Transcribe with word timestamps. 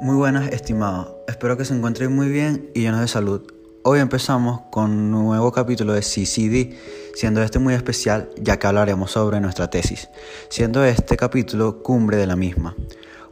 Muy 0.00 0.14
buenas, 0.14 0.52
estimados. 0.52 1.08
Espero 1.26 1.56
que 1.56 1.64
se 1.64 1.74
encuentren 1.74 2.14
muy 2.14 2.28
bien 2.28 2.70
y 2.72 2.82
llenos 2.82 3.00
de 3.00 3.08
salud. 3.08 3.42
Hoy 3.82 3.98
empezamos 3.98 4.60
con 4.70 4.92
un 4.92 5.10
nuevo 5.10 5.50
capítulo 5.50 5.92
de 5.92 6.02
CCD, 6.02 6.76
siendo 7.16 7.42
este 7.42 7.58
muy 7.58 7.74
especial 7.74 8.30
ya 8.40 8.60
que 8.60 8.68
hablaremos 8.68 9.10
sobre 9.10 9.40
nuestra 9.40 9.70
tesis, 9.70 10.08
siendo 10.50 10.84
este 10.84 11.16
capítulo 11.16 11.82
cumbre 11.82 12.16
de 12.16 12.28
la 12.28 12.36
misma. 12.36 12.76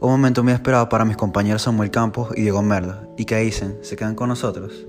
Un 0.00 0.10
momento 0.10 0.42
muy 0.42 0.54
esperado 0.54 0.88
para 0.88 1.04
mis 1.04 1.16
compañeros 1.16 1.62
Samuel 1.62 1.92
Campos 1.92 2.30
y 2.34 2.42
Diego 2.42 2.62
Merlo. 2.62 3.14
¿Y 3.16 3.26
qué 3.26 3.36
dicen? 3.36 3.78
¿Se 3.82 3.94
quedan 3.94 4.16
con 4.16 4.28
nosotros? 4.28 4.88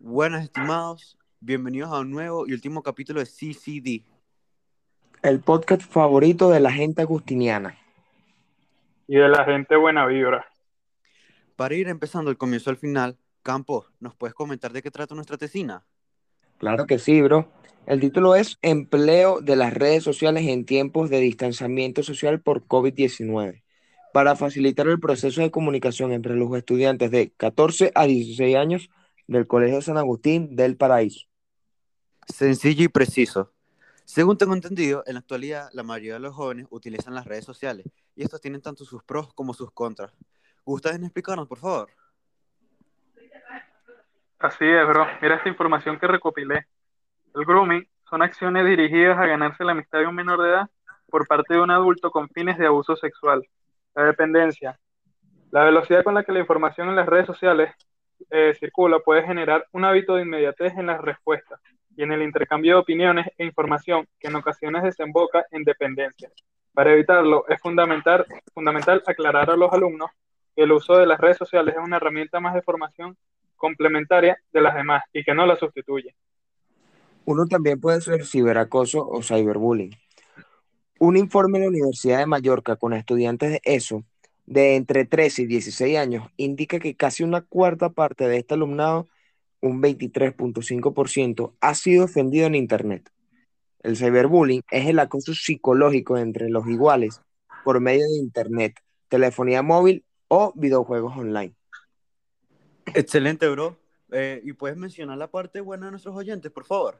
Buenas, 0.00 0.42
estimados. 0.42 1.16
Bienvenidos 1.38 1.92
a 1.92 2.00
un 2.00 2.10
nuevo 2.10 2.44
y 2.48 2.54
último 2.54 2.82
capítulo 2.82 3.20
de 3.20 3.26
CCD. 3.26 4.17
El 5.20 5.40
podcast 5.40 5.82
favorito 5.82 6.48
de 6.48 6.60
la 6.60 6.70
gente 6.70 7.02
agustiniana. 7.02 7.76
Y 9.08 9.16
de 9.16 9.28
la 9.28 9.44
gente 9.44 9.74
buena 9.74 10.06
vibra. 10.06 10.46
Para 11.56 11.74
ir 11.74 11.88
empezando 11.88 12.30
el 12.30 12.36
comienzo 12.36 12.70
al 12.70 12.76
final, 12.76 13.18
Campos, 13.42 13.86
¿nos 13.98 14.14
puedes 14.14 14.32
comentar 14.34 14.72
de 14.72 14.80
qué 14.80 14.92
trata 14.92 15.16
nuestra 15.16 15.36
tesina? 15.36 15.84
Claro 16.58 16.86
que 16.86 17.00
sí, 17.00 17.20
bro. 17.20 17.50
El 17.86 17.98
título 17.98 18.36
es 18.36 18.58
Empleo 18.62 19.40
de 19.40 19.56
las 19.56 19.74
redes 19.74 20.04
sociales 20.04 20.46
en 20.46 20.64
tiempos 20.64 21.10
de 21.10 21.18
distanciamiento 21.18 22.04
social 22.04 22.40
por 22.40 22.68
COVID-19, 22.68 23.64
para 24.12 24.36
facilitar 24.36 24.86
el 24.86 25.00
proceso 25.00 25.40
de 25.40 25.50
comunicación 25.50 26.12
entre 26.12 26.36
los 26.36 26.56
estudiantes 26.56 27.10
de 27.10 27.32
14 27.36 27.90
a 27.96 28.06
16 28.06 28.54
años 28.54 28.88
del 29.26 29.48
Colegio 29.48 29.82
San 29.82 29.96
Agustín 29.96 30.54
del 30.54 30.76
Paraíso. 30.76 31.26
Sencillo 32.28 32.84
y 32.84 32.88
preciso. 32.88 33.52
Según 34.08 34.38
tengo 34.38 34.54
entendido, 34.54 35.04
en 35.06 35.14
la 35.14 35.20
actualidad 35.20 35.68
la 35.74 35.82
mayoría 35.82 36.14
de 36.14 36.20
los 36.20 36.34
jóvenes 36.34 36.66
utilizan 36.70 37.14
las 37.14 37.26
redes 37.26 37.44
sociales 37.44 37.84
y 38.16 38.22
estos 38.22 38.40
tienen 38.40 38.62
tanto 38.62 38.86
sus 38.86 39.04
pros 39.04 39.34
como 39.34 39.52
sus 39.52 39.70
contras. 39.70 40.16
¿Gustan 40.64 41.04
explicarnos, 41.04 41.46
por 41.46 41.58
favor? 41.58 41.90
Así 44.38 44.64
es, 44.64 44.88
bro. 44.88 45.06
Mira 45.20 45.34
esta 45.34 45.50
información 45.50 45.98
que 45.98 46.06
recopilé. 46.06 46.66
El 47.34 47.44
grooming 47.44 47.86
son 48.08 48.22
acciones 48.22 48.64
dirigidas 48.64 49.18
a 49.18 49.26
ganarse 49.26 49.62
la 49.62 49.72
amistad 49.72 49.98
de 49.98 50.06
un 50.06 50.14
menor 50.14 50.40
de 50.40 50.48
edad 50.48 50.70
por 51.10 51.26
parte 51.26 51.52
de 51.52 51.60
un 51.60 51.70
adulto 51.70 52.10
con 52.10 52.30
fines 52.30 52.56
de 52.56 52.64
abuso 52.64 52.96
sexual. 52.96 53.46
La 53.94 54.04
dependencia. 54.04 54.80
La 55.50 55.64
velocidad 55.64 56.02
con 56.02 56.14
la 56.14 56.24
que 56.24 56.32
la 56.32 56.40
información 56.40 56.88
en 56.88 56.96
las 56.96 57.06
redes 57.06 57.26
sociales 57.26 57.74
eh, 58.30 58.54
circula 58.58 59.00
puede 59.00 59.22
generar 59.22 59.66
un 59.72 59.84
hábito 59.84 60.14
de 60.14 60.22
inmediatez 60.22 60.78
en 60.78 60.86
las 60.86 60.98
respuestas 60.98 61.60
y 61.98 62.04
en 62.04 62.12
el 62.12 62.22
intercambio 62.22 62.74
de 62.74 62.80
opiniones 62.80 63.26
e 63.36 63.44
información 63.44 64.06
que 64.20 64.28
en 64.28 64.36
ocasiones 64.36 64.84
desemboca 64.84 65.44
en 65.50 65.64
dependencia. 65.64 66.30
Para 66.72 66.92
evitarlo 66.92 67.44
es 67.48 67.60
fundamental, 67.60 68.24
fundamental 68.54 69.02
aclarar 69.04 69.50
a 69.50 69.56
los 69.56 69.72
alumnos 69.72 70.08
que 70.54 70.62
el 70.62 70.70
uso 70.70 70.96
de 70.96 71.06
las 71.06 71.18
redes 71.18 71.38
sociales 71.38 71.74
es 71.76 71.84
una 71.84 71.96
herramienta 71.96 72.38
más 72.38 72.54
de 72.54 72.62
formación 72.62 73.16
complementaria 73.56 74.38
de 74.52 74.60
las 74.60 74.76
demás 74.76 75.02
y 75.12 75.24
que 75.24 75.34
no 75.34 75.44
la 75.44 75.56
sustituye. 75.56 76.14
Uno 77.24 77.46
también 77.46 77.80
puede 77.80 78.00
ser 78.00 78.24
ciberacoso 78.24 79.04
o 79.04 79.20
cyberbullying. 79.20 79.90
Un 81.00 81.16
informe 81.16 81.58
de 81.58 81.64
la 81.64 81.70
Universidad 81.70 82.18
de 82.18 82.26
Mallorca 82.26 82.76
con 82.76 82.92
estudiantes 82.92 83.50
de 83.50 83.60
ESO 83.64 84.04
de 84.46 84.76
entre 84.76 85.04
13 85.04 85.42
y 85.42 85.46
16 85.46 85.98
años 85.98 86.28
indica 86.36 86.78
que 86.78 86.94
casi 86.94 87.24
una 87.24 87.40
cuarta 87.40 87.90
parte 87.90 88.28
de 88.28 88.36
este 88.36 88.54
alumnado, 88.54 89.08
un 89.60 89.82
23.5%, 89.82 91.54
ha 91.60 91.74
sido 91.74 92.04
ofendido 92.04 92.46
en 92.46 92.54
Internet. 92.54 93.10
El 93.80 93.96
cyberbullying 93.96 94.62
es 94.70 94.86
el 94.86 94.98
acoso 94.98 95.34
psicológico 95.34 96.18
entre 96.18 96.48
los 96.48 96.66
iguales 96.66 97.22
por 97.64 97.80
medio 97.80 98.04
de 98.06 98.18
Internet, 98.18 98.80
telefonía 99.08 99.62
móvil 99.62 100.04
o 100.28 100.52
videojuegos 100.56 101.16
online. 101.16 101.54
Excelente, 102.94 103.48
bro. 103.48 103.76
Eh, 104.10 104.40
¿Y 104.42 104.52
puedes 104.54 104.76
mencionar 104.76 105.18
la 105.18 105.28
parte 105.28 105.60
buena 105.60 105.86
de 105.86 105.92
nuestros 105.92 106.16
oyentes, 106.16 106.50
por 106.50 106.64
favor? 106.64 106.98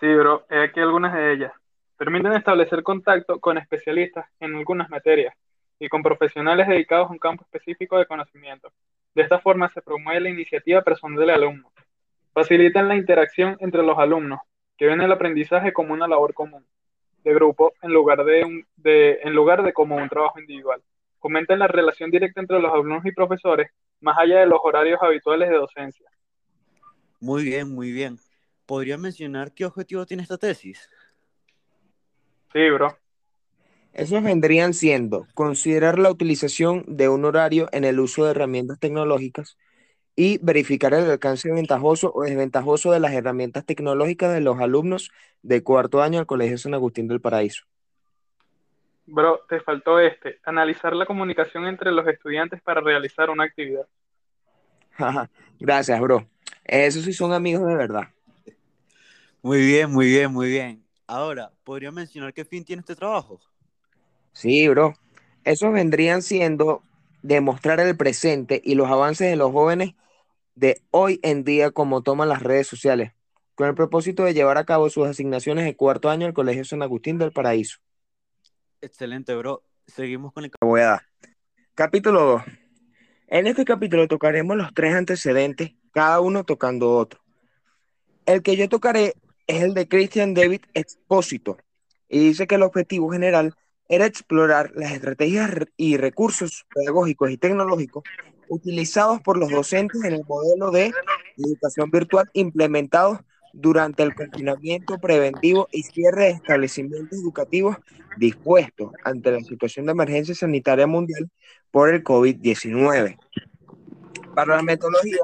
Sí, 0.00 0.12
bro. 0.14 0.44
He 0.50 0.64
aquí 0.64 0.80
algunas 0.80 1.14
de 1.14 1.32
ellas. 1.32 1.52
Permiten 1.96 2.32
establecer 2.32 2.82
contacto 2.82 3.38
con 3.38 3.58
especialistas 3.58 4.26
en 4.40 4.56
algunas 4.56 4.90
materias 4.90 5.34
y 5.78 5.88
con 5.88 6.02
profesionales 6.02 6.66
dedicados 6.66 7.08
a 7.08 7.12
un 7.12 7.18
campo 7.18 7.44
específico 7.44 7.96
de 7.98 8.06
conocimiento. 8.06 8.72
De 9.14 9.22
esta 9.22 9.38
forma 9.38 9.68
se 9.68 9.82
promueve 9.82 10.20
la 10.20 10.30
iniciativa 10.30 10.82
personal 10.82 11.18
del 11.18 11.30
alumno. 11.30 11.70
Facilitan 12.32 12.88
la 12.88 12.96
interacción 12.96 13.56
entre 13.60 13.82
los 13.82 13.98
alumnos, 13.98 14.40
que 14.78 14.86
ven 14.86 15.00
el 15.02 15.12
aprendizaje 15.12 15.72
como 15.72 15.92
una 15.92 16.08
labor 16.08 16.32
común, 16.32 16.64
de 17.22 17.34
grupo, 17.34 17.72
en 17.82 17.92
lugar 17.92 18.24
de, 18.24 18.44
un, 18.44 18.66
de, 18.76 19.20
en 19.22 19.34
lugar 19.34 19.62
de 19.62 19.72
como 19.72 19.96
un 19.96 20.08
trabajo 20.08 20.40
individual. 20.40 20.82
Fomentan 21.20 21.58
la 21.58 21.68
relación 21.68 22.10
directa 22.10 22.40
entre 22.40 22.58
los 22.58 22.72
alumnos 22.72 23.04
y 23.04 23.12
profesores, 23.12 23.70
más 24.00 24.16
allá 24.18 24.40
de 24.40 24.46
los 24.46 24.58
horarios 24.62 24.98
habituales 25.02 25.50
de 25.50 25.56
docencia. 25.56 26.06
Muy 27.20 27.44
bien, 27.44 27.72
muy 27.72 27.92
bien. 27.92 28.18
¿Podría 28.66 28.96
mencionar 28.96 29.52
qué 29.52 29.64
objetivo 29.64 30.06
tiene 30.06 30.22
esta 30.22 30.38
tesis? 30.38 30.88
Sí, 32.52 32.70
bro. 32.70 32.96
Esos 33.92 34.22
vendrían 34.22 34.72
siendo 34.72 35.26
considerar 35.34 35.98
la 35.98 36.10
utilización 36.10 36.84
de 36.86 37.08
un 37.08 37.24
horario 37.24 37.68
en 37.72 37.84
el 37.84 38.00
uso 38.00 38.24
de 38.24 38.30
herramientas 38.30 38.78
tecnológicas 38.78 39.58
y 40.16 40.38
verificar 40.42 40.94
el 40.94 41.10
alcance 41.10 41.50
ventajoso 41.52 42.12
o 42.14 42.22
desventajoso 42.22 42.92
de 42.92 43.00
las 43.00 43.12
herramientas 43.12 43.64
tecnológicas 43.64 44.32
de 44.32 44.40
los 44.40 44.58
alumnos 44.60 45.10
de 45.42 45.62
cuarto 45.62 46.02
año 46.02 46.18
del 46.18 46.26
Colegio 46.26 46.58
San 46.58 46.74
Agustín 46.74 47.08
del 47.08 47.20
Paraíso. 47.20 47.64
Bro, 49.06 49.44
te 49.48 49.60
faltó 49.60 49.98
este, 49.98 50.38
analizar 50.44 50.94
la 50.94 51.06
comunicación 51.06 51.66
entre 51.66 51.90
los 51.90 52.06
estudiantes 52.06 52.62
para 52.62 52.80
realizar 52.80 53.30
una 53.30 53.44
actividad. 53.44 53.86
Gracias, 55.60 56.00
bro. 56.00 56.26
Esos 56.64 57.04
sí 57.04 57.12
son 57.12 57.32
amigos 57.32 57.66
de 57.66 57.74
verdad. 57.74 58.08
Muy 59.42 59.58
bien, 59.66 59.90
muy 59.90 60.06
bien, 60.06 60.32
muy 60.32 60.48
bien. 60.48 60.84
Ahora, 61.06 61.50
¿podría 61.64 61.90
mencionar 61.90 62.32
qué 62.32 62.44
fin 62.44 62.64
tiene 62.64 62.80
este 62.80 62.94
trabajo? 62.94 63.40
Sí, 64.32 64.68
bro. 64.68 64.94
Esos 65.44 65.72
vendrían 65.72 66.22
siendo 66.22 66.82
demostrar 67.22 67.80
el 67.80 67.96
presente 67.96 68.60
y 68.64 68.74
los 68.74 68.88
avances 68.88 69.28
de 69.28 69.36
los 69.36 69.52
jóvenes 69.52 69.94
de 70.54 70.82
hoy 70.90 71.20
en 71.22 71.44
día 71.44 71.70
como 71.70 72.02
toman 72.02 72.28
las 72.28 72.42
redes 72.42 72.66
sociales, 72.66 73.12
con 73.54 73.68
el 73.68 73.74
propósito 73.74 74.24
de 74.24 74.34
llevar 74.34 74.58
a 74.58 74.64
cabo 74.64 74.90
sus 74.90 75.06
asignaciones 75.06 75.64
de 75.64 75.76
cuarto 75.76 76.10
año 76.10 76.26
al 76.26 76.34
Colegio 76.34 76.64
San 76.64 76.82
Agustín 76.82 77.18
del 77.18 77.32
Paraíso. 77.32 77.78
Excelente, 78.80 79.34
bro. 79.34 79.62
Seguimos 79.86 80.32
con 80.32 80.44
el... 80.44 80.50
Voy 80.60 80.80
a 80.80 80.86
dar. 80.86 81.02
Capítulo 81.74 82.20
2. 82.20 82.42
En 83.28 83.46
este 83.46 83.64
capítulo 83.64 84.08
tocaremos 84.08 84.56
los 84.56 84.74
tres 84.74 84.94
antecedentes, 84.94 85.72
cada 85.92 86.20
uno 86.20 86.44
tocando 86.44 86.92
otro. 86.92 87.20
El 88.26 88.42
que 88.42 88.56
yo 88.56 88.68
tocaré 88.68 89.14
es 89.46 89.62
el 89.62 89.74
de 89.74 89.88
Christian 89.88 90.34
David 90.34 90.62
Expósito, 90.74 91.56
y 92.08 92.18
dice 92.18 92.46
que 92.46 92.56
el 92.56 92.62
objetivo 92.62 93.10
general 93.10 93.54
era 93.88 94.06
explorar 94.06 94.72
las 94.74 94.92
estrategias 94.92 95.50
y 95.76 95.96
recursos 95.96 96.64
pedagógicos 96.74 97.30
y 97.30 97.36
tecnológicos 97.36 98.04
utilizados 98.48 99.20
por 99.20 99.36
los 99.38 99.50
docentes 99.50 100.02
en 100.04 100.14
el 100.14 100.24
modelo 100.26 100.70
de 100.70 100.92
educación 101.36 101.90
virtual 101.90 102.28
implementados 102.32 103.18
durante 103.52 104.02
el 104.02 104.14
confinamiento 104.14 104.98
preventivo 104.98 105.68
y 105.72 105.82
cierre 105.82 106.24
de 106.24 106.30
establecimientos 106.30 107.18
educativos 107.18 107.76
dispuestos 108.16 108.92
ante 109.04 109.30
la 109.30 109.40
situación 109.40 109.86
de 109.86 109.92
emergencia 109.92 110.34
sanitaria 110.34 110.86
mundial 110.86 111.30
por 111.70 111.90
el 111.90 112.02
COVID-19. 112.02 113.18
Para 114.34 114.56
la 114.56 114.62
metodología 114.62 115.18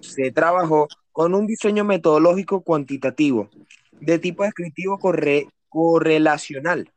se 0.00 0.32
trabajó 0.32 0.88
con 1.12 1.34
un 1.34 1.46
diseño 1.46 1.84
metodológico 1.84 2.62
cuantitativo 2.62 3.48
de 4.00 4.18
tipo 4.18 4.44
descriptivo 4.44 4.98
corre 4.98 5.48
correlacional. 5.68 6.90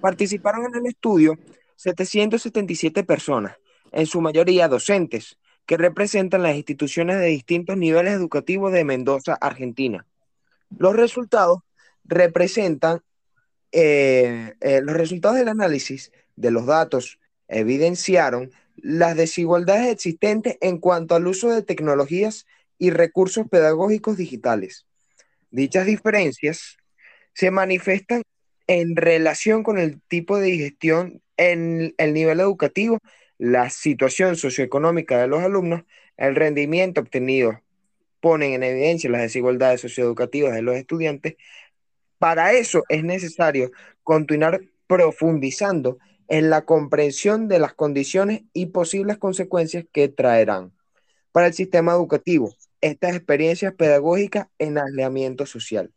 Participaron 0.00 0.66
en 0.66 0.74
el 0.76 0.86
estudio 0.86 1.38
777 1.76 3.04
personas, 3.04 3.56
en 3.92 4.06
su 4.06 4.20
mayoría 4.20 4.68
docentes, 4.68 5.38
que 5.66 5.76
representan 5.76 6.42
las 6.42 6.56
instituciones 6.56 7.18
de 7.18 7.26
distintos 7.26 7.76
niveles 7.76 8.14
educativos 8.14 8.72
de 8.72 8.84
Mendoza, 8.84 9.34
Argentina. 9.34 10.06
Los 10.78 10.96
resultados 10.96 11.60
representan, 12.04 13.00
eh, 13.72 14.54
eh, 14.60 14.80
los 14.82 14.96
resultados 14.96 15.36
del 15.36 15.48
análisis 15.48 16.10
de 16.36 16.50
los 16.50 16.66
datos 16.66 17.18
evidenciaron 17.48 18.50
las 18.76 19.16
desigualdades 19.16 19.88
existentes 19.88 20.56
en 20.60 20.78
cuanto 20.78 21.14
al 21.14 21.26
uso 21.26 21.50
de 21.50 21.62
tecnologías 21.62 22.46
y 22.78 22.90
recursos 22.90 23.46
pedagógicos 23.48 24.16
digitales. 24.16 24.86
Dichas 25.50 25.86
diferencias 25.86 26.76
se 27.34 27.50
manifiestan 27.50 28.22
en 28.68 28.96
relación 28.96 29.64
con 29.64 29.78
el 29.78 30.02
tipo 30.02 30.38
de 30.38 30.56
gestión 30.58 31.22
en 31.38 31.94
el 31.98 32.14
nivel 32.14 32.40
educativo, 32.40 33.00
la 33.38 33.70
situación 33.70 34.36
socioeconómica 34.36 35.18
de 35.20 35.28
los 35.28 35.42
alumnos, 35.42 35.84
el 36.18 36.36
rendimiento 36.36 37.02
obtenido 37.02 37.62
ponen 38.20 38.54
en 38.54 38.64
evidencia 38.64 39.10
las 39.10 39.22
desigualdades 39.22 39.82
socioeducativas 39.82 40.54
de 40.54 40.62
los 40.62 40.76
estudiantes 40.76 41.36
Para 42.18 42.52
eso 42.52 42.84
es 42.88 43.04
necesario 43.04 43.70
continuar 44.04 44.60
profundizando 44.86 45.98
en 46.28 46.50
la 46.50 46.64
comprensión 46.64 47.48
de 47.48 47.58
las 47.60 47.74
condiciones 47.74 48.42
y 48.52 48.66
posibles 48.66 49.18
consecuencias 49.18 49.84
que 49.92 50.08
traerán 50.08 50.72
para 51.32 51.48
el 51.48 51.54
sistema 51.54 51.92
educativo 51.94 52.54
estas 52.82 53.16
experiencias 53.16 53.74
pedagógicas 53.74 54.48
en 54.58 54.78
aislamiento 54.78 55.46
social. 55.46 55.92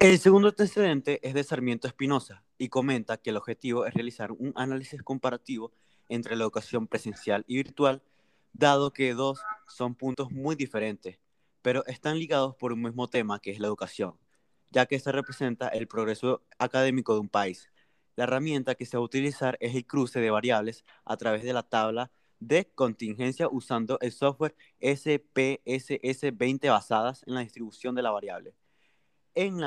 El 0.00 0.18
segundo 0.18 0.48
antecedente 0.48 1.20
es 1.22 1.34
de 1.34 1.44
Sarmiento 1.44 1.86
Espinosa 1.86 2.42
y 2.56 2.70
comenta 2.70 3.18
que 3.18 3.28
el 3.28 3.36
objetivo 3.36 3.84
es 3.84 3.92
realizar 3.92 4.32
un 4.32 4.54
análisis 4.56 5.02
comparativo 5.02 5.72
entre 6.08 6.36
la 6.36 6.44
educación 6.44 6.86
presencial 6.86 7.44
y 7.46 7.56
virtual, 7.56 8.02
dado 8.54 8.94
que 8.94 9.12
dos 9.12 9.42
son 9.68 9.94
puntos 9.94 10.32
muy 10.32 10.56
diferentes, 10.56 11.18
pero 11.60 11.84
están 11.84 12.18
ligados 12.18 12.56
por 12.56 12.72
un 12.72 12.80
mismo 12.80 13.08
tema 13.08 13.40
que 13.40 13.50
es 13.50 13.58
la 13.58 13.66
educación, 13.66 14.14
ya 14.70 14.86
que 14.86 14.96
esta 14.96 15.12
representa 15.12 15.68
el 15.68 15.86
progreso 15.86 16.40
académico 16.58 17.12
de 17.12 17.20
un 17.20 17.28
país. 17.28 17.70
La 18.16 18.24
herramienta 18.24 18.76
que 18.76 18.86
se 18.86 18.96
va 18.96 19.02
a 19.02 19.04
utilizar 19.04 19.58
es 19.60 19.74
el 19.74 19.86
cruce 19.86 20.18
de 20.18 20.30
variables 20.30 20.82
a 21.04 21.18
través 21.18 21.42
de 21.42 21.52
la 21.52 21.62
tabla 21.62 22.10
de 22.38 22.64
contingencia 22.74 23.48
usando 23.50 23.98
el 24.00 24.12
software 24.12 24.56
SPSS 24.80 26.38
20 26.38 26.70
basadas 26.70 27.22
en 27.26 27.34
la 27.34 27.40
distribución 27.40 27.94
de 27.94 28.00
la 28.00 28.12
variable. 28.12 28.54
En, 29.34 29.60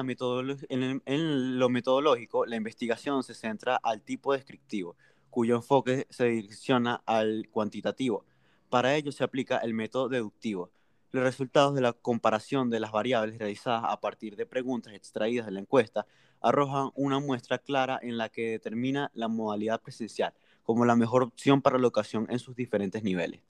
lo 1.60 1.70
metodológico, 1.70 2.46
la 2.46 2.56
investigación 2.56 3.24
se 3.24 3.34
centra 3.34 3.78
al 3.78 4.02
tipo 4.02 4.34
descriptivo, 4.34 4.96
cuyo 5.30 5.56
enfoque 5.56 6.06
se 6.10 6.26
direcciona 6.26 7.02
al 7.06 7.48
cuantitativo. 7.50 8.26
Para 8.70 8.96
ello 8.96 9.12
se 9.12 9.24
aplica 9.24 9.58
el 9.60 9.74
método 9.74 10.10
deductivo. 10.10 10.72
Los 11.12 11.24
resultados 11.24 11.76
de 11.76 11.82
la 11.82 11.94
comparación 11.94 12.70
de 12.70 12.80
las 12.80 12.92
variables 12.92 13.38
realizadas 13.38 13.84
a 13.86 14.02
partir 14.02 14.36
de 14.36 14.46
preguntas 14.46 14.94
extraídas 14.94 15.46
de 15.46 15.52
la 15.52 15.60
encuesta 15.60 16.08
arrojan 16.42 16.90
una 16.96 17.20
muestra 17.20 17.58
clara 17.58 18.00
en 18.02 18.18
la 18.18 18.30
que 18.30 18.50
determina 18.50 19.12
la 19.14 19.28
modalidad 19.28 19.82
presencial 19.82 20.34
como 20.64 20.86
la 20.86 20.96
mejor 20.96 21.24
opción 21.24 21.62
para 21.62 21.78
la 21.78 21.84
educación 21.84 22.26
en 22.30 22.40
sus 22.40 22.56
diferentes 22.56 23.04
niveles. 23.04 23.42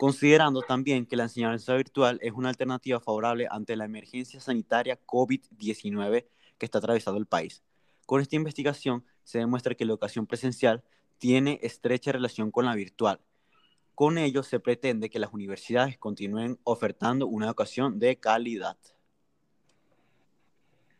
Considerando 0.00 0.62
también 0.62 1.04
que 1.04 1.14
la 1.14 1.24
enseñanza 1.24 1.74
virtual 1.74 2.18
es 2.22 2.32
una 2.32 2.48
alternativa 2.48 3.00
favorable 3.00 3.46
ante 3.50 3.76
la 3.76 3.84
emergencia 3.84 4.40
sanitaria 4.40 4.98
COVID-19 5.04 6.24
que 6.56 6.64
está 6.64 6.78
atravesando 6.78 7.20
el 7.20 7.26
país. 7.26 7.62
Con 8.06 8.22
esta 8.22 8.34
investigación 8.34 9.04
se 9.24 9.40
demuestra 9.40 9.74
que 9.74 9.84
la 9.84 9.90
educación 9.90 10.26
presencial 10.26 10.82
tiene 11.18 11.60
estrecha 11.62 12.12
relación 12.12 12.50
con 12.50 12.64
la 12.64 12.74
virtual. 12.74 13.20
Con 13.94 14.16
ello 14.16 14.42
se 14.42 14.58
pretende 14.58 15.10
que 15.10 15.18
las 15.18 15.34
universidades 15.34 15.98
continúen 15.98 16.58
ofertando 16.64 17.26
una 17.26 17.44
educación 17.44 17.98
de 17.98 18.16
calidad. 18.16 18.78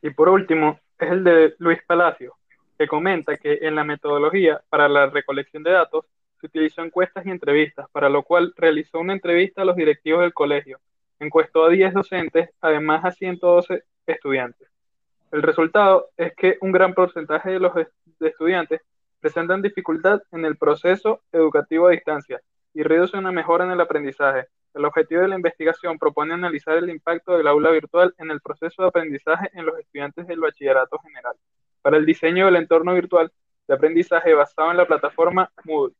Y 0.02 0.10
por 0.10 0.28
último, 0.28 0.78
es 0.98 1.10
el 1.10 1.24
de 1.24 1.54
Luis 1.56 1.78
Palacio, 1.86 2.36
que 2.76 2.86
comenta 2.86 3.38
que 3.38 3.60
en 3.62 3.76
la 3.76 3.84
metodología 3.84 4.60
para 4.68 4.90
la 4.90 5.06
recolección 5.06 5.62
de 5.62 5.70
datos 5.70 6.04
se 6.40 6.46
utilizó 6.46 6.82
encuestas 6.82 7.26
y 7.26 7.30
entrevistas, 7.30 7.88
para 7.92 8.08
lo 8.08 8.22
cual 8.22 8.52
realizó 8.56 8.98
una 8.98 9.12
entrevista 9.12 9.62
a 9.62 9.64
los 9.64 9.76
directivos 9.76 10.22
del 10.22 10.32
colegio, 10.32 10.80
encuestó 11.18 11.64
a 11.64 11.70
10 11.70 11.92
docentes, 11.92 12.50
además 12.60 13.04
a 13.04 13.12
112 13.12 13.84
estudiantes. 14.06 14.68
El 15.30 15.42
resultado 15.42 16.08
es 16.16 16.34
que 16.34 16.56
un 16.60 16.72
gran 16.72 16.94
porcentaje 16.94 17.50
de 17.50 17.60
los 17.60 17.72
estudiantes 18.20 18.80
presentan 19.20 19.62
dificultad 19.62 20.22
en 20.32 20.44
el 20.44 20.56
proceso 20.56 21.20
educativo 21.30 21.86
a 21.86 21.90
distancia 21.90 22.40
y 22.72 22.82
reduce 22.82 23.16
una 23.16 23.30
mejora 23.30 23.64
en 23.64 23.72
el 23.72 23.80
aprendizaje. 23.80 24.46
El 24.74 24.84
objetivo 24.84 25.20
de 25.20 25.28
la 25.28 25.36
investigación 25.36 25.98
propone 25.98 26.34
analizar 26.34 26.76
el 26.76 26.88
impacto 26.88 27.36
del 27.36 27.46
aula 27.46 27.70
virtual 27.70 28.14
en 28.18 28.30
el 28.30 28.40
proceso 28.40 28.82
de 28.82 28.88
aprendizaje 28.88 29.50
en 29.52 29.66
los 29.66 29.78
estudiantes 29.78 30.26
del 30.26 30.40
bachillerato 30.40 30.98
general 30.98 31.34
para 31.82 31.96
el 31.96 32.06
diseño 32.06 32.46
del 32.46 32.56
entorno 32.56 32.94
virtual 32.94 33.32
de 33.66 33.74
aprendizaje 33.74 34.34
basado 34.34 34.70
en 34.70 34.76
la 34.76 34.86
plataforma 34.86 35.50
Moodle. 35.64 35.94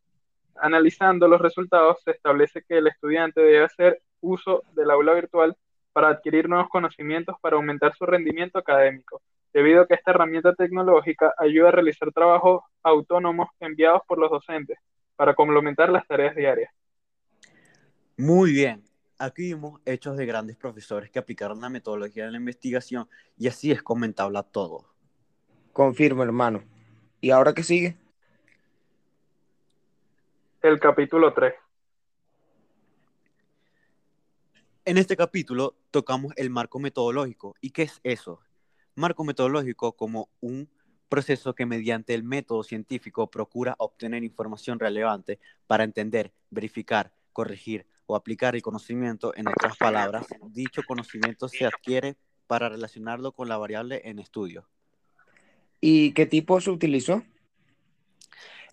Analizando 0.60 1.26
los 1.26 1.40
resultados, 1.40 1.98
se 2.04 2.12
establece 2.12 2.62
que 2.68 2.78
el 2.78 2.86
estudiante 2.86 3.40
debe 3.40 3.64
hacer 3.64 4.02
uso 4.20 4.62
del 4.74 4.90
aula 4.90 5.14
virtual 5.14 5.56
para 5.92 6.08
adquirir 6.08 6.48
nuevos 6.48 6.68
conocimientos 6.68 7.36
para 7.40 7.56
aumentar 7.56 7.94
su 7.96 8.06
rendimiento 8.06 8.58
académico, 8.58 9.22
debido 9.52 9.82
a 9.82 9.86
que 9.86 9.94
esta 9.94 10.12
herramienta 10.12 10.54
tecnológica 10.54 11.34
ayuda 11.38 11.68
a 11.68 11.72
realizar 11.72 12.12
trabajos 12.12 12.62
autónomos 12.82 13.48
enviados 13.58 14.02
por 14.06 14.18
los 14.18 14.30
docentes 14.30 14.78
para 15.16 15.34
complementar 15.34 15.90
las 15.90 16.06
tareas 16.06 16.36
diarias. 16.36 16.70
Muy 18.16 18.52
bien. 18.52 18.84
Aquí 19.18 19.52
vimos 19.52 19.80
hechos 19.84 20.16
de 20.16 20.24
grandes 20.24 20.56
profesores 20.56 21.10
que 21.10 21.18
aplicaron 21.18 21.60
la 21.60 21.68
metodología 21.68 22.24
de 22.24 22.30
la 22.30 22.38
investigación 22.38 23.06
y 23.36 23.48
así 23.48 23.70
es 23.70 23.82
comentable 23.82 24.38
a 24.38 24.42
todos. 24.42 24.86
Confirmo, 25.72 26.22
hermano. 26.22 26.62
¿Y 27.20 27.30
ahora 27.30 27.52
qué 27.52 27.62
sigue? 27.62 27.96
El 30.62 30.78
capítulo 30.78 31.32
3. 31.32 31.54
En 34.84 34.98
este 34.98 35.16
capítulo 35.16 35.74
tocamos 35.90 36.34
el 36.36 36.50
marco 36.50 36.78
metodológico. 36.78 37.54
¿Y 37.62 37.70
qué 37.70 37.84
es 37.84 37.98
eso? 38.02 38.40
Marco 38.94 39.24
metodológico 39.24 39.92
como 39.92 40.28
un 40.40 40.68
proceso 41.08 41.54
que 41.54 41.64
mediante 41.64 42.12
el 42.12 42.24
método 42.24 42.62
científico 42.62 43.30
procura 43.30 43.74
obtener 43.78 44.22
información 44.22 44.78
relevante 44.78 45.38
para 45.66 45.84
entender, 45.84 46.30
verificar, 46.50 47.10
corregir 47.32 47.86
o 48.04 48.14
aplicar 48.14 48.54
el 48.54 48.60
conocimiento. 48.60 49.32
En 49.36 49.48
otras 49.48 49.78
palabras, 49.78 50.26
dicho 50.48 50.82
conocimiento 50.86 51.48
se 51.48 51.64
adquiere 51.64 52.16
para 52.46 52.68
relacionarlo 52.68 53.32
con 53.32 53.48
la 53.48 53.56
variable 53.56 54.02
en 54.04 54.18
estudio. 54.18 54.68
¿Y 55.80 56.12
qué 56.12 56.26
tipo 56.26 56.60
se 56.60 56.70
utilizó? 56.70 57.22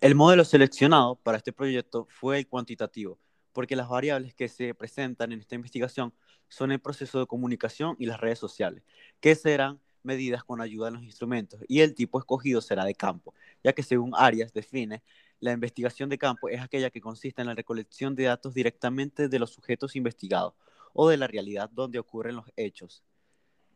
El 0.00 0.14
modelo 0.14 0.44
seleccionado 0.44 1.16
para 1.16 1.38
este 1.38 1.52
proyecto 1.52 2.06
fue 2.08 2.38
el 2.38 2.46
cuantitativo, 2.46 3.18
porque 3.52 3.74
las 3.74 3.88
variables 3.88 4.32
que 4.32 4.48
se 4.48 4.72
presentan 4.72 5.32
en 5.32 5.40
esta 5.40 5.56
investigación 5.56 6.14
son 6.46 6.70
el 6.70 6.78
proceso 6.78 7.18
de 7.18 7.26
comunicación 7.26 7.96
y 7.98 8.06
las 8.06 8.20
redes 8.20 8.38
sociales, 8.38 8.84
que 9.18 9.34
serán 9.34 9.80
medidas 10.04 10.44
con 10.44 10.60
ayuda 10.60 10.86
de 10.86 10.92
los 10.92 11.02
instrumentos, 11.02 11.60
y 11.66 11.80
el 11.80 11.96
tipo 11.96 12.20
escogido 12.20 12.60
será 12.60 12.84
de 12.84 12.94
campo, 12.94 13.34
ya 13.64 13.72
que 13.72 13.82
según 13.82 14.12
Arias 14.14 14.52
define, 14.52 15.02
la 15.40 15.50
investigación 15.50 16.08
de 16.08 16.18
campo 16.18 16.48
es 16.48 16.60
aquella 16.60 16.90
que 16.90 17.00
consiste 17.00 17.42
en 17.42 17.48
la 17.48 17.54
recolección 17.54 18.14
de 18.14 18.24
datos 18.24 18.54
directamente 18.54 19.28
de 19.28 19.38
los 19.40 19.50
sujetos 19.50 19.96
investigados 19.96 20.54
o 20.92 21.08
de 21.08 21.16
la 21.16 21.26
realidad 21.26 21.70
donde 21.72 21.98
ocurren 21.98 22.36
los 22.36 22.46
hechos 22.56 23.02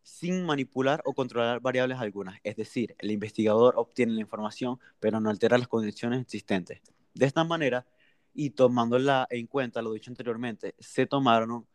sin 0.02 0.44
manipular 0.44 1.00
o 1.04 1.14
controlar 1.14 1.60
variables 1.60 1.98
algunas, 1.98 2.38
es 2.42 2.56
decir, 2.56 2.94
el 2.98 3.10
investigador 3.10 3.74
obtiene 3.76 4.12
la 4.12 4.20
información 4.20 4.78
pero 5.00 5.20
no 5.20 5.30
altera 5.30 5.58
las 5.58 5.68
condiciones 5.68 6.20
existentes. 6.20 6.80
De 7.14 7.26
esta 7.26 7.44
manera, 7.44 7.86
y 8.34 8.50
tomándola 8.50 9.26
en 9.30 9.46
cuenta 9.46 9.82
lo 9.82 9.92
dicho 9.92 10.10
anteriormente, 10.10 10.74
se 10.78 11.06
tomaron 11.06 11.66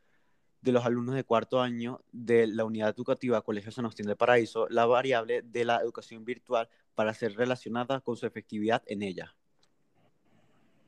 de 0.62 0.72
los 0.72 0.86
alumnos 0.86 1.16
de 1.16 1.24
cuarto 1.24 1.62
año 1.62 2.02
de 2.12 2.48
la 2.48 2.66
unidad 2.66 2.90
educativa 2.90 3.42
Colegio 3.42 3.72
San 3.72 3.86
Agustín 3.86 4.08
de 4.08 4.16
Paraíso 4.16 4.68
la 4.70 4.86
variable 4.86 5.42
de 5.44 5.66
la 5.66 5.78
educación 5.78 6.26
virtual 6.26 6.68
para 6.96 7.14
ser 7.14 7.36
relacionada 7.36 8.02
con 8.02 8.18
su 8.18 8.26
efectividad 8.26 8.84
en 8.88 9.04
ella. 9.04 9.34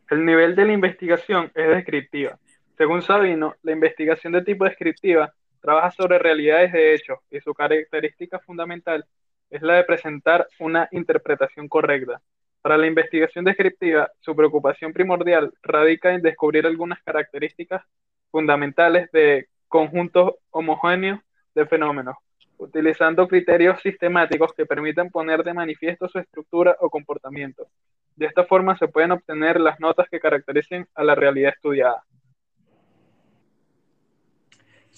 El 0.09 0.25
nivel 0.25 0.55
de 0.55 0.65
la 0.65 0.73
investigación 0.73 1.51
es 1.53 1.67
descriptiva. 1.67 2.39
Según 2.77 3.03
Sabino, 3.03 3.55
la 3.61 3.73
investigación 3.73 4.33
de 4.33 4.41
tipo 4.41 4.65
descriptiva 4.65 5.33
Trabaja 5.61 5.91
sobre 5.91 6.19
realidades 6.19 6.71
de 6.71 6.93
hecho 6.93 7.21
y 7.29 7.39
su 7.41 7.53
característica 7.53 8.39
fundamental 8.39 9.05
es 9.49 9.61
la 9.61 9.75
de 9.75 9.83
presentar 9.83 10.47
una 10.59 10.87
interpretación 10.91 11.67
correcta. 11.67 12.21
Para 12.61 12.77
la 12.77 12.87
investigación 12.87 13.45
descriptiva, 13.45 14.09
su 14.19 14.35
preocupación 14.35 14.93
primordial 14.93 15.53
radica 15.61 16.13
en 16.13 16.21
descubrir 16.21 16.65
algunas 16.65 17.01
características 17.03 17.83
fundamentales 18.31 19.09
de 19.11 19.47
conjuntos 19.67 20.35
homogéneos 20.51 21.19
de 21.55 21.65
fenómenos, 21.65 22.15
utilizando 22.57 23.27
criterios 23.27 23.81
sistemáticos 23.81 24.53
que 24.53 24.65
permitan 24.65 25.09
poner 25.09 25.43
de 25.43 25.53
manifiesto 25.53 26.09
su 26.09 26.19
estructura 26.19 26.75
o 26.79 26.89
comportamiento. 26.89 27.67
De 28.15 28.25
esta 28.25 28.43
forma 28.43 28.77
se 28.77 28.89
pueden 28.89 29.11
obtener 29.11 29.59
las 29.59 29.79
notas 29.79 30.09
que 30.09 30.19
caractericen 30.19 30.87
a 30.93 31.03
la 31.03 31.15
realidad 31.15 31.53
estudiada. 31.55 32.03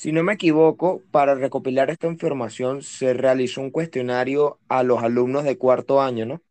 Si 0.01 0.12
no 0.12 0.24
me 0.24 0.34
equivoco, 0.34 1.03
para 1.12 1.36
recopilar 1.36 1.91
esta 1.91 2.08
información 2.08 2.81
se 2.81 3.13
realizó 3.13 3.62
un 3.62 3.70
cuestionario 3.70 4.58
a 4.67 4.81
los 4.81 5.03
alumnos 5.03 5.43
de 5.43 5.60
cuarto 5.60 6.01
año, 6.01 6.25
¿no? 6.25 6.41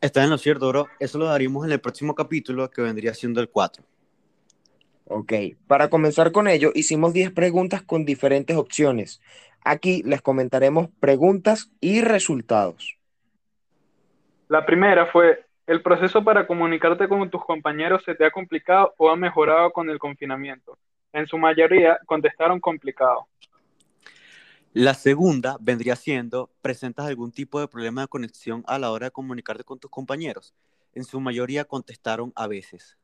Está 0.00 0.24
en 0.24 0.30
lo 0.30 0.38
cierto, 0.38 0.70
bro. 0.70 0.86
Eso 0.98 1.18
lo 1.18 1.26
daríamos 1.26 1.66
en 1.66 1.72
el 1.72 1.82
próximo 1.82 2.14
capítulo, 2.14 2.70
que 2.70 2.80
vendría 2.80 3.12
siendo 3.12 3.42
el 3.42 3.50
4. 3.50 3.84
Ok, 5.04 5.34
para 5.66 5.90
comenzar 5.90 6.32
con 6.32 6.48
ello, 6.48 6.70
hicimos 6.74 7.12
10 7.12 7.30
preguntas 7.32 7.82
con 7.82 8.06
diferentes 8.06 8.56
opciones. 8.56 9.20
Aquí 9.62 10.02
les 10.06 10.22
comentaremos 10.22 10.88
preguntas 10.98 11.70
y 11.82 12.00
resultados. 12.00 12.96
La 14.48 14.64
primera 14.64 15.04
fue, 15.12 15.44
¿el 15.66 15.82
proceso 15.82 16.24
para 16.24 16.46
comunicarte 16.46 17.06
con 17.06 17.28
tus 17.28 17.44
compañeros 17.44 18.02
se 18.06 18.14
te 18.14 18.24
ha 18.24 18.30
complicado 18.30 18.94
o 18.96 19.10
ha 19.10 19.16
mejorado 19.16 19.72
con 19.72 19.90
el 19.90 19.98
confinamiento? 19.98 20.78
En 21.16 21.26
su 21.26 21.38
mayoría 21.38 21.98
contestaron 22.04 22.60
complicado. 22.60 23.26
La 24.74 24.92
segunda 24.92 25.56
vendría 25.62 25.96
siendo, 25.96 26.50
¿presentas 26.60 27.06
algún 27.06 27.32
tipo 27.32 27.58
de 27.58 27.68
problema 27.68 28.02
de 28.02 28.08
conexión 28.08 28.62
a 28.66 28.78
la 28.78 28.90
hora 28.90 29.06
de 29.06 29.12
comunicarte 29.12 29.64
con 29.64 29.78
tus 29.78 29.90
compañeros? 29.90 30.54
En 30.92 31.04
su 31.04 31.18
mayoría 31.18 31.64
contestaron 31.64 32.34
a 32.36 32.46
veces. 32.48 32.98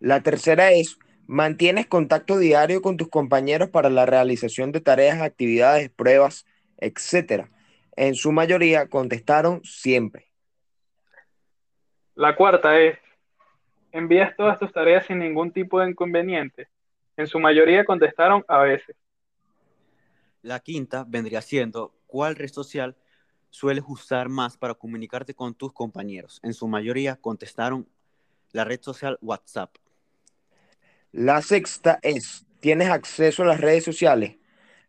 La 0.00 0.20
tercera 0.24 0.72
es, 0.72 0.98
¿mantienes 1.28 1.86
contacto 1.86 2.38
diario 2.38 2.82
con 2.82 2.96
tus 2.96 3.08
compañeros 3.08 3.70
para 3.70 3.88
la 3.88 4.04
realización 4.04 4.72
de 4.72 4.80
tareas, 4.80 5.22
actividades, 5.22 5.90
pruebas, 5.90 6.44
etcétera? 6.76 7.52
En 7.94 8.16
su 8.16 8.32
mayoría 8.32 8.88
contestaron 8.88 9.62
siempre. 9.62 10.26
La 12.16 12.34
cuarta 12.34 12.80
es, 12.80 12.98
¿envías 13.92 14.34
todas 14.36 14.58
tus 14.58 14.72
tareas 14.72 15.06
sin 15.06 15.20
ningún 15.20 15.52
tipo 15.52 15.78
de 15.78 15.90
inconveniente? 15.90 16.66
En 17.18 17.26
su 17.26 17.40
mayoría 17.40 17.84
contestaron 17.84 18.44
a 18.46 18.60
veces. 18.60 18.94
La 20.40 20.60
quinta 20.60 21.04
vendría 21.04 21.42
siendo, 21.42 21.92
¿cuál 22.06 22.36
red 22.36 22.48
social 22.48 22.96
sueles 23.50 23.82
usar 23.88 24.28
más 24.28 24.56
para 24.56 24.74
comunicarte 24.74 25.34
con 25.34 25.52
tus 25.52 25.72
compañeros? 25.72 26.38
En 26.44 26.54
su 26.54 26.68
mayoría 26.68 27.16
contestaron 27.16 27.88
la 28.52 28.62
red 28.62 28.80
social 28.80 29.18
WhatsApp. 29.20 29.74
La 31.10 31.42
sexta 31.42 31.98
es, 32.02 32.46
¿tienes 32.60 32.88
acceso 32.88 33.42
a 33.42 33.46
las 33.46 33.60
redes 33.60 33.82
sociales? 33.82 34.36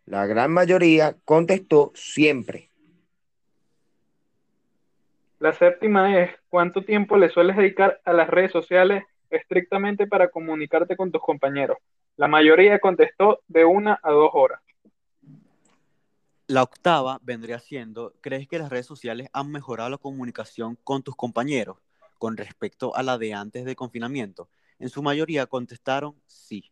La 0.05 0.27
gran 0.27 0.51
mayoría 0.51 1.17
contestó 1.25 1.91
siempre. 1.95 2.69
La 5.39 5.53
séptima 5.53 6.21
es, 6.21 6.29
¿cuánto 6.47 6.83
tiempo 6.83 7.17
le 7.17 7.29
sueles 7.29 7.57
dedicar 7.57 7.99
a 8.05 8.13
las 8.13 8.29
redes 8.29 8.51
sociales 8.51 9.03
estrictamente 9.31 10.05
para 10.05 10.29
comunicarte 10.29 10.95
con 10.95 11.11
tus 11.11 11.23
compañeros? 11.23 11.79
La 12.19 12.27
mayoría 12.27 12.79
contestó 12.79 13.43
de 13.47 13.63
una 13.63 13.97
a 14.03 14.11
dos 14.11 14.31
horas. 14.33 14.59
La 16.47 16.63
octava 16.63 17.17
vendría 17.21 17.59
siendo, 17.59 18.13
¿crees 18.19 18.45
que 18.45 18.59
las 18.59 18.69
redes 18.69 18.87
sociales 18.87 19.29
han 19.31 19.49
mejorado 19.49 19.89
la 19.89 19.97
comunicación 19.97 20.77
con 20.83 21.01
tus 21.01 21.15
compañeros 21.15 21.77
con 22.17 22.35
respecto 22.35 22.93
a 22.93 23.03
la 23.03 23.17
de 23.17 23.33
antes 23.33 23.63
del 23.63 23.77
confinamiento? 23.77 24.49
En 24.79 24.89
su 24.89 25.01
mayoría 25.01 25.45
contestaron 25.45 26.21
sí. 26.27 26.69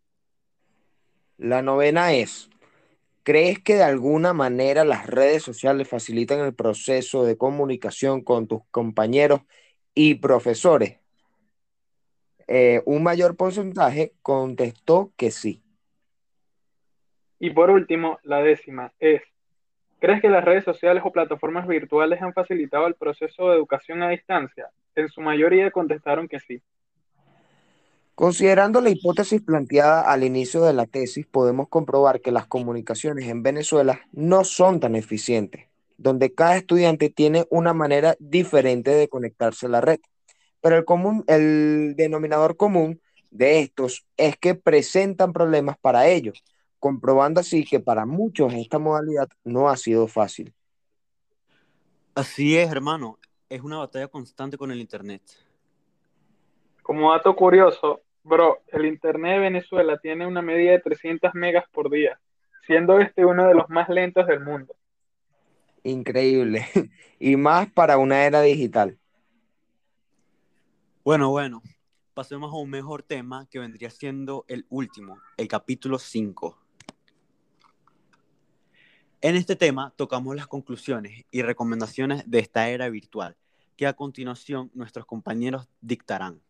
La 1.37 1.61
novena 1.61 2.11
es, 2.11 2.49
¿crees 3.23 3.59
que 3.59 3.75
de 3.75 3.83
alguna 3.83 4.33
manera 4.33 4.83
las 4.83 5.07
redes 5.07 5.43
sociales 5.43 5.87
facilitan 5.87 6.41
el 6.41 6.55
proceso 6.55 7.23
de 7.23 7.37
comunicación 7.37 8.21
con 8.21 8.47
tus 8.47 8.63
compañeros 8.69 9.43
y 9.95 10.15
profesores? 10.15 10.99
Eh, 12.47 12.81
un 12.85 13.03
mayor 13.03 13.35
porcentaje 13.35 14.13
contestó 14.21 15.11
que 15.17 15.31
sí. 15.31 15.61
Y 17.39 17.51
por 17.51 17.69
último, 17.69 18.19
la 18.23 18.41
décima 18.41 18.93
es, 18.99 19.21
¿Crees 19.99 20.21
que 20.21 20.29
las 20.29 20.45
redes 20.45 20.63
sociales 20.63 21.01
o 21.03 21.11
plataformas 21.11 21.67
virtuales 21.67 22.21
han 22.21 22.33
facilitado 22.33 22.85
el 22.85 22.93
proceso 22.93 23.49
de 23.49 23.55
educación 23.55 24.03
a 24.03 24.09
distancia? 24.09 24.69
En 24.95 25.09
su 25.09 25.21
mayoría 25.21 25.71
contestaron 25.71 26.27
que 26.27 26.39
sí. 26.39 26.61
Considerando 28.13 28.79
la 28.79 28.91
hipótesis 28.91 29.41
planteada 29.41 30.01
al 30.01 30.23
inicio 30.23 30.63
de 30.63 30.73
la 30.73 30.85
tesis, 30.85 31.25
podemos 31.25 31.67
comprobar 31.67 32.21
que 32.21 32.31
las 32.31 32.45
comunicaciones 32.45 33.27
en 33.27 33.41
Venezuela 33.41 34.01
no 34.11 34.43
son 34.43 34.79
tan 34.79 34.95
eficientes, 34.95 35.65
donde 35.97 36.33
cada 36.33 36.57
estudiante 36.57 37.09
tiene 37.09 37.45
una 37.49 37.73
manera 37.73 38.15
diferente 38.19 38.91
de 38.91 39.07
conectarse 39.07 39.65
a 39.65 39.69
la 39.69 39.81
red. 39.81 39.99
Pero 40.61 40.77
el, 40.77 40.85
común, 40.85 41.23
el 41.27 41.95
denominador 41.95 42.57
común 42.57 43.01
de 43.29 43.59
estos 43.59 44.05
es 44.17 44.37
que 44.37 44.55
presentan 44.55 45.33
problemas 45.33 45.77
para 45.77 46.07
ellos 46.07 46.43
comprobando 46.79 47.39
así 47.39 47.65
que 47.65 47.79
para 47.79 48.05
muchos 48.05 48.53
esta 48.53 48.79
modalidad 48.79 49.27
no 49.43 49.69
ha 49.69 49.77
sido 49.77 50.07
fácil. 50.07 50.53
Así 52.15 52.57
es, 52.57 52.71
hermano, 52.71 53.19
es 53.49 53.61
una 53.61 53.77
batalla 53.77 54.07
constante 54.07 54.57
con 54.57 54.71
el 54.71 54.79
Internet. 54.79 55.21
Como 56.81 57.11
dato 57.11 57.35
curioso, 57.35 58.01
bro, 58.23 58.59
el 58.67 58.85
Internet 58.85 59.33
de 59.33 59.39
Venezuela 59.39 59.97
tiene 59.97 60.25
una 60.25 60.41
media 60.41 60.71
de 60.71 60.79
300 60.79 61.33
megas 61.35 61.65
por 61.71 61.91
día, 61.91 62.19
siendo 62.65 62.99
este 62.99 63.25
uno 63.25 63.47
de 63.47 63.53
los 63.53 63.69
más 63.69 63.89
lentos 63.89 64.25
del 64.25 64.39
mundo. 64.39 64.75
Increíble, 65.83 66.65
y 67.19 67.35
más 67.35 67.71
para 67.71 67.97
una 67.97 68.25
era 68.25 68.41
digital. 68.41 68.97
Bueno, 71.07 71.29
bueno, 71.29 71.61
pasemos 72.13 72.51
a 72.51 72.57
un 72.57 72.69
mejor 72.69 73.01
tema 73.01 73.47
que 73.49 73.59
vendría 73.59 73.89
siendo 73.89 74.43
el 74.49 74.65
último, 74.67 75.21
el 75.37 75.47
capítulo 75.47 75.99
5. 75.99 76.57
En 79.21 79.37
este 79.37 79.55
tema 79.55 79.93
tocamos 79.95 80.35
las 80.35 80.47
conclusiones 80.47 81.23
y 81.31 81.43
recomendaciones 81.43 82.29
de 82.29 82.39
esta 82.39 82.67
era 82.67 82.89
virtual, 82.89 83.37
que 83.77 83.87
a 83.87 83.93
continuación 83.93 84.69
nuestros 84.73 85.05
compañeros 85.05 85.69
dictarán. 85.79 86.41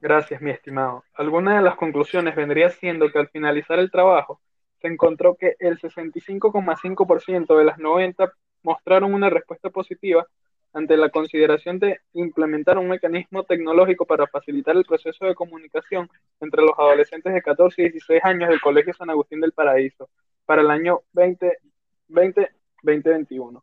Gracias, 0.00 0.40
mi 0.40 0.50
estimado. 0.50 1.04
Alguna 1.12 1.56
de 1.56 1.62
las 1.62 1.76
conclusiones 1.76 2.34
vendría 2.34 2.70
siendo 2.70 3.12
que 3.12 3.18
al 3.18 3.28
finalizar 3.28 3.78
el 3.80 3.90
trabajo 3.90 4.40
se 4.80 4.88
encontró 4.88 5.36
que 5.36 5.56
el 5.58 5.78
65,5% 5.78 7.54
de 7.54 7.64
las 7.66 7.76
90 7.76 8.32
mostraron 8.62 9.12
una 9.12 9.28
respuesta 9.28 9.68
positiva 9.68 10.26
ante 10.74 10.96
la 10.96 11.08
consideración 11.08 11.78
de 11.78 12.00
implementar 12.14 12.78
un 12.78 12.88
mecanismo 12.88 13.44
tecnológico 13.44 14.04
para 14.04 14.26
facilitar 14.26 14.76
el 14.76 14.84
proceso 14.84 15.24
de 15.24 15.36
comunicación 15.36 16.10
entre 16.40 16.62
los 16.62 16.72
adolescentes 16.76 17.32
de 17.32 17.40
14 17.40 17.80
y 17.80 17.90
16 17.90 18.24
años 18.24 18.48
del 18.50 18.60
Colegio 18.60 18.92
San 18.92 19.08
Agustín 19.08 19.40
del 19.40 19.52
Paraíso 19.52 20.10
para 20.44 20.62
el 20.62 20.70
año 20.72 21.02
2020-2021. 21.14 23.62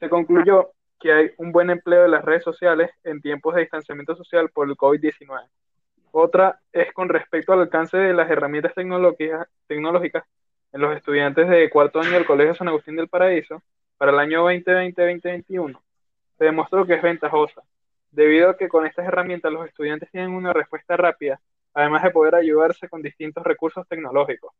Se 0.00 0.08
concluyó 0.08 0.70
que 0.98 1.12
hay 1.12 1.30
un 1.36 1.52
buen 1.52 1.68
empleo 1.68 2.04
de 2.04 2.08
las 2.08 2.24
redes 2.24 2.42
sociales 2.42 2.90
en 3.04 3.20
tiempos 3.20 3.54
de 3.54 3.60
distanciamiento 3.60 4.16
social 4.16 4.48
por 4.48 4.66
el 4.66 4.76
COVID-19. 4.76 5.46
Otra 6.10 6.58
es 6.72 6.90
con 6.94 7.10
respecto 7.10 7.52
al 7.52 7.60
alcance 7.60 7.98
de 7.98 8.14
las 8.14 8.30
herramientas 8.30 8.72
tecnológicas, 8.74 10.24
en 10.72 10.80
los 10.80 10.96
estudiantes 10.96 11.46
de 11.48 11.68
cuarto 11.68 12.00
año 12.00 12.12
del 12.12 12.24
Colegio 12.24 12.54
San 12.54 12.68
Agustín 12.68 12.96
del 12.96 13.08
Paraíso 13.08 13.62
para 13.98 14.12
el 14.12 14.18
año 14.18 14.50
2020-2021 14.50 15.82
se 16.38 16.44
demostró 16.44 16.86
que 16.86 16.94
es 16.94 17.02
ventajosa, 17.02 17.62
debido 18.10 18.50
a 18.50 18.56
que 18.56 18.68
con 18.68 18.86
estas 18.86 19.06
herramientas 19.06 19.52
los 19.52 19.66
estudiantes 19.66 20.10
tienen 20.10 20.30
una 20.30 20.52
respuesta 20.52 20.96
rápida, 20.96 21.40
además 21.74 22.02
de 22.02 22.10
poder 22.10 22.34
ayudarse 22.34 22.88
con 22.88 23.02
distintos 23.02 23.44
recursos 23.44 23.86
tecnológicos. 23.88 24.52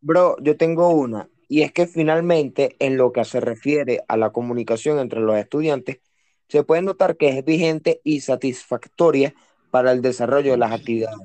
Bro, 0.00 0.36
yo 0.40 0.56
tengo 0.56 0.90
una, 0.90 1.28
y 1.48 1.62
es 1.62 1.72
que 1.72 1.86
finalmente 1.86 2.76
en 2.78 2.96
lo 2.96 3.12
que 3.12 3.24
se 3.24 3.40
refiere 3.40 4.02
a 4.08 4.16
la 4.16 4.30
comunicación 4.30 4.98
entre 4.98 5.20
los 5.20 5.36
estudiantes, 5.36 6.00
se 6.48 6.62
puede 6.62 6.82
notar 6.82 7.16
que 7.16 7.30
es 7.30 7.44
vigente 7.44 8.00
y 8.04 8.20
satisfactoria 8.20 9.34
para 9.70 9.92
el 9.92 10.02
desarrollo 10.02 10.52
de 10.52 10.58
las 10.58 10.72
actividades. 10.72 11.18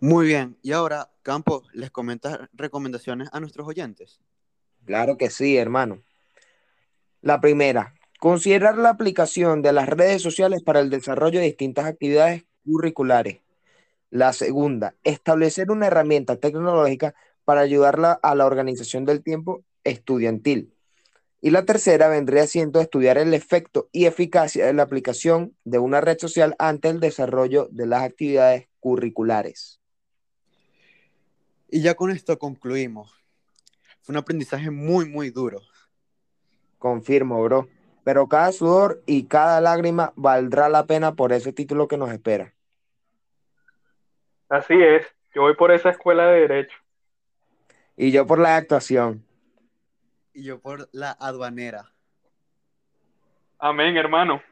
Muy 0.00 0.26
bien, 0.26 0.56
y 0.62 0.72
ahora, 0.72 1.10
Campo, 1.22 1.62
¿les 1.72 1.90
comentas 1.90 2.40
recomendaciones 2.52 3.28
a 3.32 3.40
nuestros 3.40 3.68
oyentes? 3.68 4.20
Claro 4.84 5.16
que 5.16 5.30
sí, 5.30 5.56
hermano. 5.56 6.02
La 7.22 7.40
primera, 7.40 7.94
considerar 8.18 8.76
la 8.76 8.88
aplicación 8.88 9.62
de 9.62 9.72
las 9.72 9.88
redes 9.88 10.20
sociales 10.22 10.60
para 10.64 10.80
el 10.80 10.90
desarrollo 10.90 11.38
de 11.38 11.46
distintas 11.46 11.84
actividades 11.84 12.44
curriculares. 12.64 13.38
La 14.10 14.32
segunda, 14.32 14.96
establecer 15.04 15.70
una 15.70 15.86
herramienta 15.86 16.34
tecnológica 16.34 17.14
para 17.44 17.60
ayudarla 17.60 18.18
a 18.24 18.34
la 18.34 18.44
organización 18.44 19.04
del 19.04 19.22
tiempo 19.22 19.62
estudiantil. 19.84 20.74
Y 21.40 21.50
la 21.50 21.64
tercera 21.64 22.08
vendría 22.08 22.48
siendo 22.48 22.80
estudiar 22.80 23.18
el 23.18 23.34
efecto 23.34 23.88
y 23.92 24.06
eficacia 24.06 24.66
de 24.66 24.72
la 24.72 24.82
aplicación 24.82 25.56
de 25.62 25.78
una 25.78 26.00
red 26.00 26.18
social 26.18 26.56
ante 26.58 26.88
el 26.88 26.98
desarrollo 26.98 27.68
de 27.70 27.86
las 27.86 28.02
actividades 28.02 28.66
curriculares. 28.80 29.80
Y 31.68 31.82
ya 31.82 31.94
con 31.94 32.10
esto 32.10 32.36
concluimos. 32.36 33.12
Fue 34.02 34.12
un 34.12 34.16
aprendizaje 34.16 34.72
muy, 34.72 35.08
muy 35.08 35.30
duro. 35.30 35.60
Confirmo, 36.82 37.40
bro. 37.44 37.68
Pero 38.02 38.26
cada 38.26 38.50
sudor 38.50 39.04
y 39.06 39.28
cada 39.28 39.60
lágrima 39.60 40.12
valdrá 40.16 40.68
la 40.68 40.84
pena 40.84 41.14
por 41.14 41.32
ese 41.32 41.52
título 41.52 41.86
que 41.86 41.96
nos 41.96 42.10
espera. 42.10 42.52
Así 44.48 44.74
es, 44.74 45.06
yo 45.32 45.42
voy 45.42 45.54
por 45.54 45.70
esa 45.70 45.90
escuela 45.90 46.26
de 46.26 46.40
derecho. 46.40 46.76
Y 47.96 48.10
yo 48.10 48.26
por 48.26 48.40
la 48.40 48.56
actuación. 48.56 49.24
Y 50.34 50.42
yo 50.42 50.58
por 50.60 50.88
la 50.90 51.12
aduanera. 51.12 51.92
Amén, 53.60 53.96
hermano. 53.96 54.42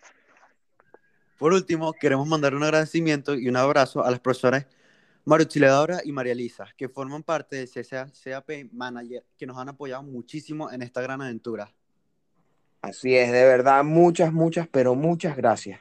Por 1.37 1.53
último, 1.53 1.93
queremos 1.93 2.29
mandar 2.29 2.55
un 2.55 2.63
agradecimiento 2.63 3.35
y 3.35 3.49
un 3.49 3.57
abrazo 3.57 4.05
a 4.05 4.11
las 4.13 4.21
profesoras 4.21 4.69
Mario 5.25 5.47
Chiledora 5.47 6.01
y 6.05 6.13
María 6.13 6.33
Elisa, 6.33 6.69
que 6.77 6.89
forman 6.89 7.25
parte 7.25 7.57
del 7.57 7.69
CAP 7.69 8.51
Manager, 8.71 9.25
que 9.37 9.47
nos 9.47 9.59
han 9.59 9.71
apoyado 9.71 10.05
muchísimo 10.05 10.71
en 10.71 10.83
esta 10.83 11.01
gran 11.01 11.21
aventura. 11.21 11.75
Así 12.83 13.15
es, 13.17 13.31
de 13.31 13.45
verdad, 13.45 13.85
muchas, 13.85 14.33
muchas, 14.33 14.67
pero 14.69 14.95
muchas 14.95 15.37
gracias. 15.37 15.81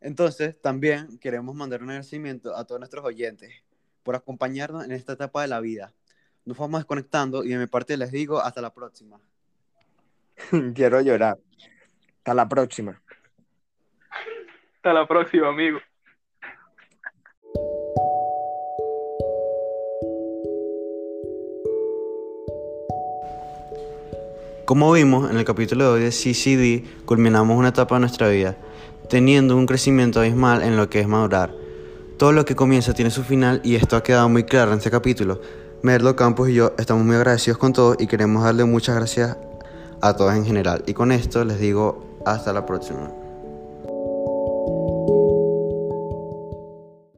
Entonces, 0.00 0.60
también 0.60 1.18
queremos 1.18 1.54
mandar 1.54 1.82
un 1.82 1.90
agradecimiento 1.90 2.56
a 2.56 2.64
todos 2.64 2.78
nuestros 2.80 3.04
oyentes 3.04 3.52
por 4.04 4.14
acompañarnos 4.14 4.84
en 4.84 4.92
esta 4.92 5.14
etapa 5.14 5.42
de 5.42 5.48
la 5.48 5.60
vida. 5.60 5.92
Nos 6.44 6.56
vamos 6.56 6.80
desconectando 6.80 7.44
y 7.44 7.48
de 7.48 7.58
mi 7.58 7.66
parte 7.66 7.96
les 7.96 8.12
digo 8.12 8.40
hasta 8.40 8.60
la 8.60 8.72
próxima. 8.72 9.20
Quiero 10.74 11.00
llorar. 11.00 11.38
Hasta 12.18 12.34
la 12.34 12.48
próxima. 12.48 13.02
Hasta 14.76 14.92
la 14.92 15.06
próxima, 15.06 15.48
amigo. 15.48 15.80
Como 24.68 24.92
vimos 24.92 25.30
en 25.30 25.38
el 25.38 25.46
capítulo 25.46 25.84
de 25.84 25.90
hoy 25.92 26.00
de 26.02 26.10
CCD, 26.10 27.06
culminamos 27.06 27.56
una 27.56 27.68
etapa 27.68 27.94
de 27.94 28.00
nuestra 28.00 28.28
vida, 28.28 28.58
teniendo 29.08 29.56
un 29.56 29.64
crecimiento 29.64 30.20
abismal 30.20 30.62
en 30.62 30.76
lo 30.76 30.90
que 30.90 31.00
es 31.00 31.08
madurar. 31.08 31.54
Todo 32.18 32.32
lo 32.32 32.44
que 32.44 32.54
comienza 32.54 32.92
tiene 32.92 33.10
su 33.10 33.22
final 33.22 33.62
y 33.64 33.76
esto 33.76 33.96
ha 33.96 34.02
quedado 34.02 34.28
muy 34.28 34.44
claro 34.44 34.72
en 34.72 34.76
este 34.76 34.90
capítulo. 34.90 35.40
Merlo 35.80 36.14
Campos 36.16 36.50
y 36.50 36.52
yo 36.52 36.74
estamos 36.76 37.02
muy 37.06 37.16
agradecidos 37.16 37.56
con 37.56 37.72
todos 37.72 37.96
y 37.98 38.08
queremos 38.08 38.44
darle 38.44 38.66
muchas 38.66 38.94
gracias 38.96 39.38
a 40.02 40.14
todos 40.14 40.34
en 40.34 40.44
general. 40.44 40.84
Y 40.86 40.92
con 40.92 41.12
esto 41.12 41.46
les 41.46 41.58
digo 41.58 42.20
hasta 42.26 42.52
la 42.52 42.66
próxima. 42.66 43.10